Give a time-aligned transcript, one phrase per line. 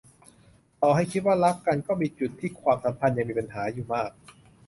[0.81, 4.11] ต่อให้คิดว่ารักกันก็มีจุดที่ความสัมพันธ์ยังมีปัญหาอยู่มาก